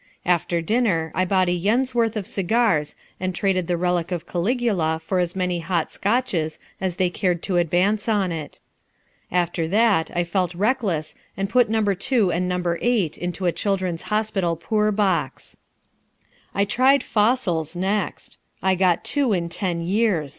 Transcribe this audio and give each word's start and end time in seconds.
After 0.25 0.61
dinner 0.63 1.11
I 1.13 1.25
bought 1.25 1.47
a 1.47 1.51
yen's 1.51 1.93
worth 1.93 2.17
of 2.17 2.25
cigars 2.25 2.95
and 3.19 3.35
traded 3.35 3.67
the 3.67 3.77
relic 3.77 4.11
of 4.11 4.25
Caligula 4.25 4.99
for 4.99 5.19
as 5.19 5.35
many 5.35 5.59
hot 5.59 5.91
Scotches 5.91 6.57
as 6.81 6.95
they 6.95 7.11
cared 7.11 7.43
to 7.43 7.57
advance 7.57 8.09
on 8.09 8.31
it. 8.31 8.59
After 9.31 9.67
that 9.67 10.09
I 10.15 10.23
felt 10.23 10.55
reckless 10.55 11.13
and 11.37 11.51
put 11.51 11.69
No. 11.69 11.83
2 11.83 12.31
and 12.31 12.49
No. 12.49 12.75
8 12.81 13.15
into 13.15 13.45
a 13.45 13.51
Children's 13.51 14.01
Hospital 14.09 14.55
poor 14.55 14.91
box. 14.91 15.57
I 16.55 16.65
tried 16.65 17.03
fossils 17.03 17.75
next. 17.75 18.39
I 18.63 18.73
got 18.73 19.03
two 19.03 19.33
in 19.33 19.49
ten 19.49 19.83
years. 19.83 20.29